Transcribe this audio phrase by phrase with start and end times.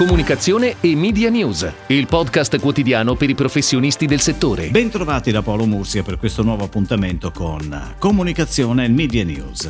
[0.00, 4.70] comunicazione e media news, il podcast quotidiano per i professionisti del settore.
[4.70, 9.68] Bentrovati da Paolo Mursia per questo nuovo appuntamento con Comunicazione e Media News.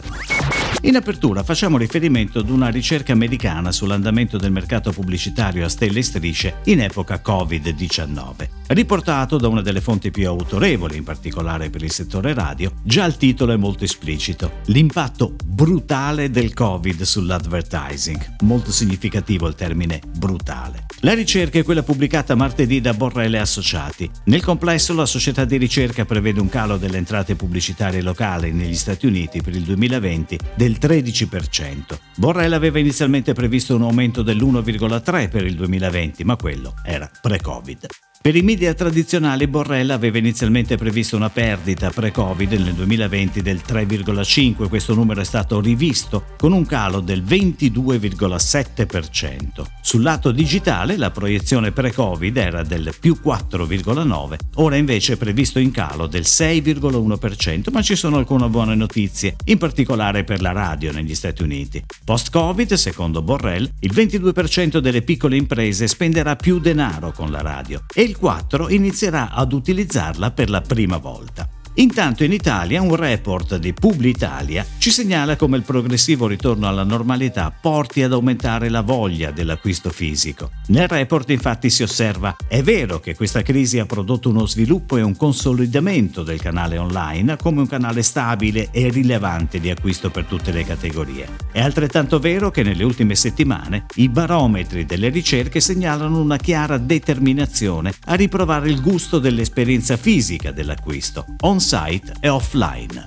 [0.82, 6.02] In apertura facciamo riferimento ad una ricerca americana sull'andamento del mercato pubblicitario a stelle e
[6.02, 8.48] strisce in epoca Covid-19.
[8.68, 13.16] Riportato da una delle fonti più autorevoli, in particolare per il settore radio, già il
[13.16, 14.60] titolo è molto esplicito.
[14.66, 18.36] L'impatto brutale del Covid sull'advertising.
[18.44, 20.86] Molto significativo il termine brutale.
[21.00, 24.10] La ricerca è quella pubblicata martedì da Borrell Associati.
[24.24, 29.04] Nel complesso la società di ricerca prevede un calo delle entrate pubblicitarie locali negli Stati
[29.04, 31.98] Uniti per il 2020 del 13%.
[32.16, 38.09] Borrell aveva inizialmente previsto un aumento dell'1,3 per il 2020, ma quello era pre-Covid.
[38.22, 44.68] Per i media tradizionali Borrell aveva inizialmente previsto una perdita pre-Covid nel 2020 del 3,5,
[44.68, 49.64] questo numero è stato rivisto con un calo del 22,7%.
[49.80, 55.70] Sul lato digitale la proiezione pre-Covid era del più 4,9, ora invece è previsto in
[55.70, 61.14] calo del 6,1%, ma ci sono alcune buone notizie, in particolare per la radio negli
[61.14, 61.82] Stati Uniti.
[62.04, 68.08] Post-Covid, secondo Borrell, il 22% delle piccole imprese spenderà più denaro con la radio e
[68.10, 71.49] il 4 inizierà ad utilizzarla per la prima volta.
[71.80, 77.50] Intanto in Italia un report di Publitalia ci segnala come il progressivo ritorno alla normalità
[77.50, 80.50] porti ad aumentare la voglia dell'acquisto fisico.
[80.66, 85.02] Nel report infatti si osserva è vero che questa crisi ha prodotto uno sviluppo e
[85.02, 90.52] un consolidamento del canale online come un canale stabile e rilevante di acquisto per tutte
[90.52, 91.28] le categorie.
[91.50, 97.94] È altrettanto vero che nelle ultime settimane i barometri delle ricerche segnalano una chiara determinazione
[98.04, 101.24] a riprovare il gusto dell'esperienza fisica dell'acquisto.
[101.40, 103.06] On on-site e offline.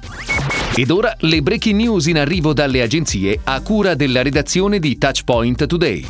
[0.75, 5.65] Ed ora le breaking news in arrivo dalle agenzie a cura della redazione di Touchpoint
[5.65, 6.05] Today.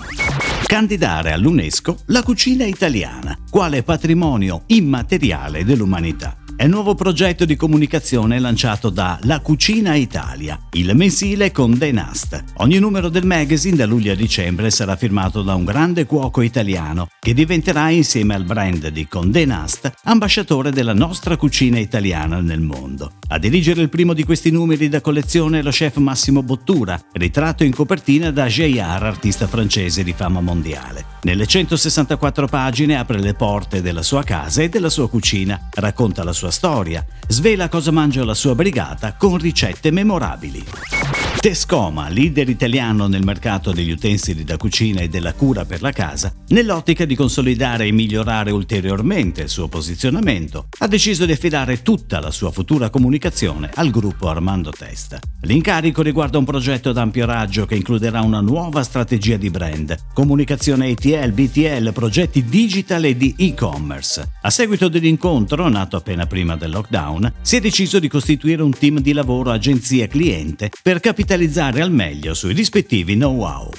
[0.65, 6.42] Candidare all'UNESCO la cucina italiana, quale patrimonio immateriale dell'umanità.
[6.55, 11.91] È il nuovo progetto di comunicazione lanciato da La Cucina Italia, il mensile con The
[11.91, 12.43] Nast.
[12.57, 17.07] Ogni numero del magazine da luglio a dicembre sarà firmato da un grande cuoco italiano
[17.19, 23.13] che diventerà insieme al brand di Condé Nast ambasciatore della nostra cucina italiana nel mondo.
[23.29, 27.63] A dirigere il primo di questi numeri da collezione è lo chef Massimo Bottura, ritratto
[27.63, 31.12] in copertina da J.R., artista francese di fama mondiale.
[31.23, 36.33] Nelle 164 pagine apre le porte della sua casa e della sua cucina, racconta la
[36.33, 41.32] sua storia, svela cosa mangia la sua brigata con ricette memorabili.
[41.43, 46.33] Tescoma, leader italiano nel mercato degli utensili da cucina e della cura per la casa,
[46.47, 52.31] nell'ottica di consolidare e migliorare ulteriormente il suo posizionamento, ha deciso di affidare tutta la
[52.31, 55.19] sua futura comunicazione al gruppo Armando Testa.
[55.41, 60.91] L'incarico riguarda un progetto ad ampio raggio che includerà una nuova strategia di brand, comunicazione
[60.91, 64.35] ATL, BTL, progetti digital e di e-commerce.
[64.43, 68.99] A seguito dell'incontro, nato appena prima del lockdown, si è deciso di costituire un team
[68.99, 73.71] di lavoro agenzia-cliente per capitalizzare capitalizzare al meglio sui rispettivi know-how.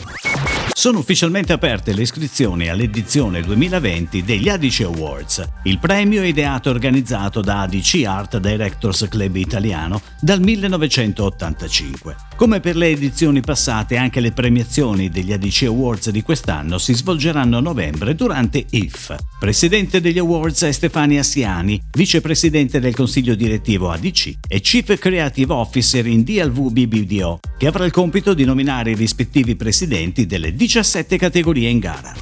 [0.77, 5.49] Sono ufficialmente aperte le iscrizioni all'edizione 2020 degli ADC Awards.
[5.63, 12.17] Il premio ideato e organizzato da ADC Art Directors Club Italiano dal 1985.
[12.35, 17.57] Come per le edizioni passate, anche le premiazioni degli ADC Awards di quest'anno si svolgeranno
[17.57, 19.15] a novembre durante IF.
[19.39, 26.05] Presidente degli Awards è Stefania Siani, vicepresidente del consiglio direttivo ADC e Chief Creative Officer
[26.07, 31.69] in DLV BBDO, che avrà il compito di nominare i rispettivi presidenti delle 17 categorie
[31.69, 32.15] in gara.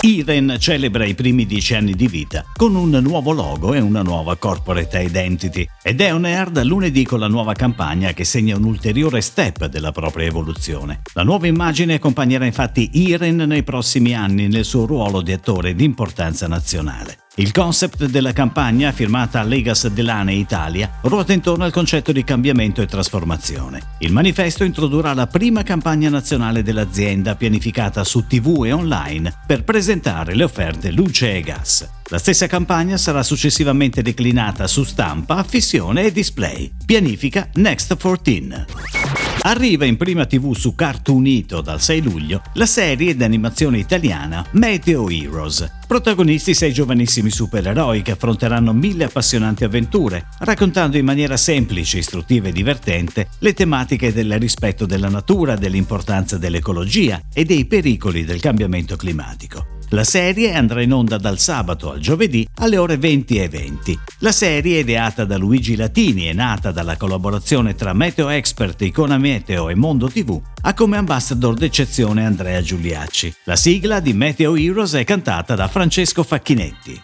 [0.00, 4.36] Iren celebra i primi dieci anni di vita con un nuovo logo e una nuova
[4.36, 8.64] corporate identity ed è on air da lunedì con la nuova campagna che segna un
[8.64, 11.02] ulteriore step della propria evoluzione.
[11.12, 15.84] La nuova immagine accompagnerà infatti Iren nei prossimi anni nel suo ruolo di attore di
[15.84, 17.25] importanza nazionale.
[17.38, 22.86] Il concept della campagna, firmata Legas Delane Italia, ruota intorno al concetto di cambiamento e
[22.86, 23.82] trasformazione.
[23.98, 30.34] Il manifesto introdurrà la prima campagna nazionale dell'azienda pianificata su TV e online per presentare
[30.34, 31.86] le offerte luce e gas.
[32.08, 36.72] La stessa campagna sarà successivamente declinata su stampa, fissione e display.
[36.86, 39.25] Pianifica Next 14.
[39.46, 45.64] Arriva in prima tv su Cartoonito dal 6 luglio la serie d'animazione italiana Meteo Heroes.
[45.86, 52.52] Protagonisti sei giovanissimi supereroi che affronteranno mille appassionanti avventure, raccontando in maniera semplice, istruttiva e
[52.52, 59.75] divertente le tematiche del rispetto della natura, dell'importanza dell'ecologia e dei pericoli del cambiamento climatico.
[59.90, 63.98] La serie andrà in onda dal sabato al giovedì alle ore 20 e 20.
[64.18, 69.68] La serie, ideata da Luigi Latini e nata dalla collaborazione tra Meteo Expert, Icona Meteo
[69.68, 73.32] e Mondo TV, ha come ambassador d'eccezione Andrea Giuliacci.
[73.44, 77.00] La sigla di Meteo Heroes è cantata da Francesco Facchinetti.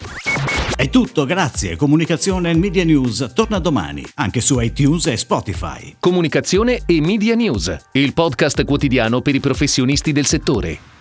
[0.75, 1.77] È tutto, grazie.
[1.77, 5.95] Comunicazione e Media News torna domani, anche su iTunes e Spotify.
[5.99, 10.91] Comunicazione e Media News, il podcast quotidiano per i professionisti del settore.